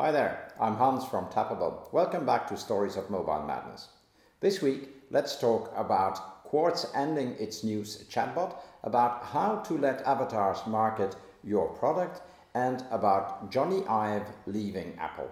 [0.00, 1.92] Hi there, I'm Hans from Tappable.
[1.92, 3.88] Welcome back to Stories of Mobile Madness.
[4.40, 10.66] This week, let's talk about Quartz ending its news chatbot, about how to let avatars
[10.66, 12.22] market your product,
[12.54, 15.30] and about Jony Ive leaving Apple.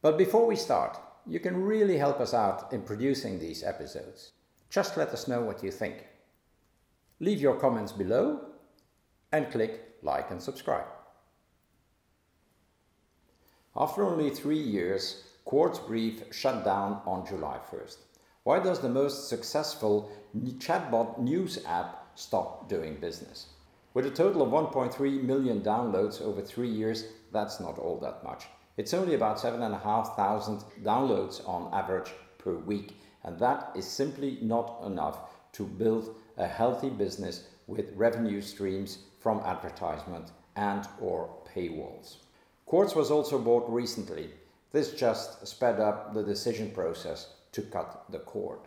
[0.00, 4.32] But before we start, you can really help us out in producing these episodes.
[4.70, 6.06] Just let us know what you think.
[7.20, 8.40] Leave your comments below
[9.32, 10.86] and click like and subscribe.
[13.78, 17.98] After only three years, Quartz Brief shut down on July 1st.
[18.42, 23.48] Why does the most successful chatbot news app stop doing business?
[23.92, 28.44] With a total of 1.3 million downloads over three years, that's not all that much.
[28.78, 35.18] It's only about 7,500 downloads on average per week, and that is simply not enough
[35.52, 42.25] to build a healthy business with revenue streams from advertisement and or paywalls.
[42.66, 44.30] Quartz was also bought recently.
[44.72, 48.58] This just sped up the decision process to cut the cord.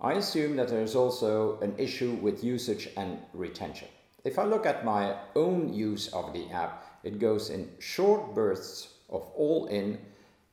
[0.00, 3.88] I assume that there is also an issue with usage and retention.
[4.24, 8.88] If I look at my own use of the app, it goes in short bursts
[9.10, 9.98] of all in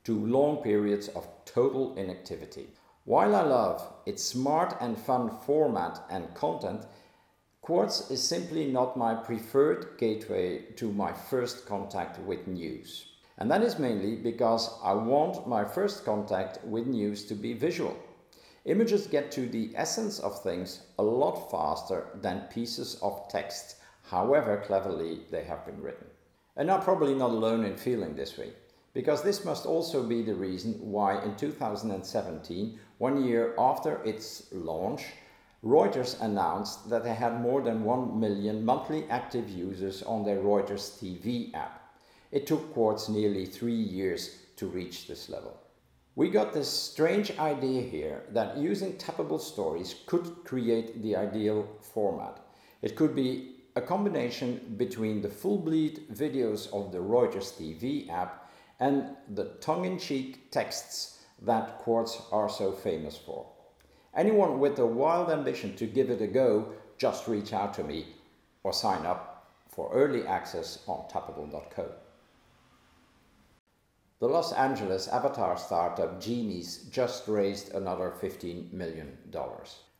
[0.04, 2.68] to long periods of total inactivity.
[3.06, 6.86] While I love its smart and fun format and content,
[7.70, 13.06] Quartz is simply not my preferred gateway to my first contact with news.
[13.38, 17.96] And that is mainly because I want my first contact with news to be visual.
[18.66, 24.64] Images get to the essence of things a lot faster than pieces of text, however
[24.66, 26.08] cleverly they have been written.
[26.58, 28.50] And I'm probably not alone in feeling this way,
[28.96, 35.04] because this must also be the reason why in 2017, one year after its launch,
[35.64, 40.98] Reuters announced that they had more than 1 million monthly active users on their Reuters
[40.98, 41.98] TV app.
[42.32, 45.60] It took Quartz nearly three years to reach this level.
[46.16, 52.40] We got this strange idea here that using tappable stories could create the ideal format.
[52.82, 58.50] It could be a combination between the full bleed videos of the Reuters TV app
[58.80, 63.46] and the tongue in cheek texts that Quartz are so famous for.
[64.16, 68.08] Anyone with a wild ambition to give it a go, just reach out to me
[68.64, 71.92] or sign up for early access on tappable.co.
[74.20, 79.18] The Los Angeles avatar startup Genies just raised another $15 million.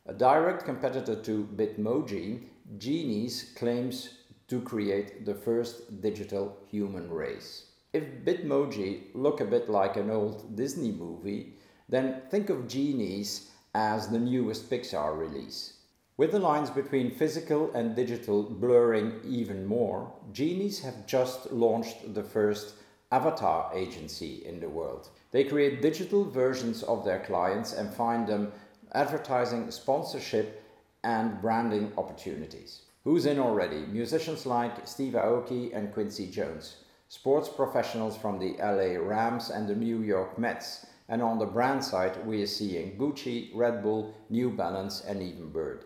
[0.06, 2.42] A direct competitor to Bitmoji,
[2.76, 4.18] Genies claims
[4.48, 7.66] to create the first digital human race.
[7.92, 11.54] If Bitmoji look a bit like an old Disney movie,
[11.88, 15.74] then think of Genies as the newest Pixar release.
[16.16, 22.22] With the lines between physical and digital blurring even more, Genies have just launched the
[22.22, 22.74] first
[23.10, 25.08] avatar agency in the world.
[25.30, 28.52] They create digital versions of their clients and find them
[28.92, 30.62] advertising, sponsorship,
[31.02, 32.82] and branding opportunities.
[33.04, 33.86] Who's in already?
[33.86, 36.76] Musicians like Steve Aoki and Quincy Jones,
[37.08, 41.84] sports professionals from the LA Rams and the New York Mets, and on the brand
[41.84, 45.84] side, we are seeing Gucci, Red Bull, New Balance, and even Bird.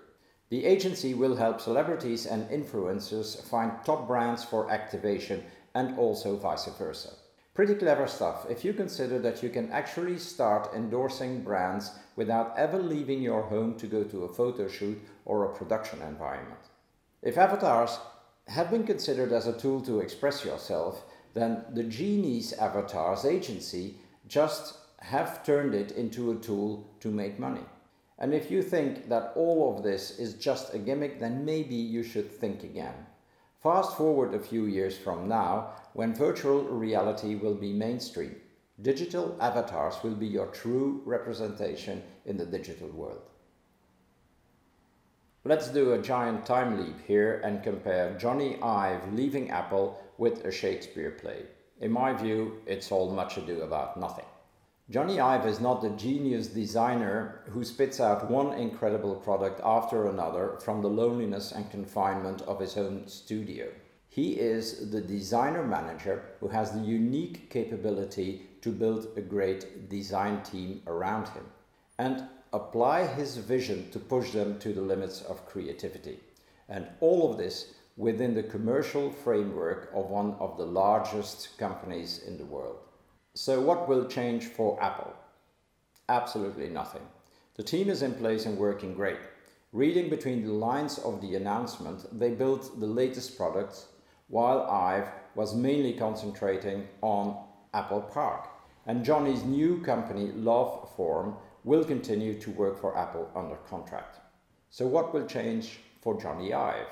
[0.51, 5.43] The agency will help celebrities and influencers find top brands for activation
[5.75, 7.15] and also vice versa.
[7.55, 12.79] Pretty clever stuff if you consider that you can actually start endorsing brands without ever
[12.79, 16.61] leaving your home to go to a photo shoot or a production environment.
[17.23, 17.99] If avatars
[18.49, 23.97] have been considered as a tool to express yourself, then the Genies Avatars agency
[24.29, 27.65] just have turned it into a tool to make money.
[28.19, 32.03] And if you think that all of this is just a gimmick, then maybe you
[32.03, 32.95] should think again.
[33.63, 38.37] Fast forward a few years from now, when virtual reality will be mainstream.
[38.81, 43.23] Digital avatars will be your true representation in the digital world.
[45.45, 50.51] Let's do a giant time leap here and compare Jony Ive leaving Apple with a
[50.51, 51.43] Shakespeare play.
[51.81, 54.25] In my view, it's all much ado about nothing.
[54.91, 60.59] Jony Ive is not the genius designer who spits out one incredible product after another
[60.61, 63.69] from the loneliness and confinement of his own studio.
[64.11, 70.43] He is the designer manager who has the unique capability to build a great design
[70.43, 71.47] team around him
[71.99, 76.21] and apply his vision to push them to the limits of creativity.
[76.69, 82.37] And all of this within the commercial framework of one of the largest companies in
[82.37, 82.81] the world.
[83.37, 85.13] So, what will change for Apple?
[86.09, 87.03] Absolutely nothing.
[87.57, 89.19] The team is in place and working great.
[89.73, 93.87] Reading between the lines of the announcement, they built the latest products,
[94.29, 97.37] while Ive was mainly concentrating on
[97.73, 98.51] Apple Park.
[98.87, 101.35] And Jony's new company, LoveFrom,
[101.65, 104.21] will continue to work for Apple under contract.
[104.71, 106.87] So, what will change for Jony Ive?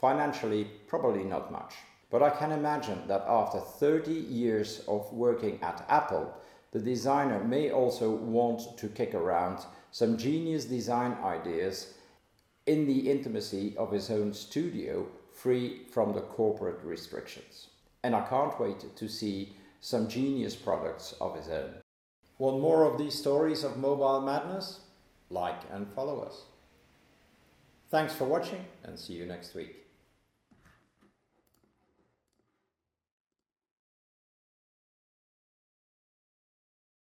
[0.00, 1.74] Financially, probably not much.
[2.10, 6.32] But I can imagine that after 30 years of working at Apple,
[6.72, 11.94] the designer may also want to kick around some genius design ideas
[12.66, 17.68] in the intimacy of his own studio, free from the corporate restrictions.
[18.02, 21.74] And I can't wait to see some genius products of his own.
[22.38, 24.80] Want more of these stories of mobile madness?
[25.30, 26.42] Like and follow us.
[27.90, 29.85] Thanks for watching and see you next week.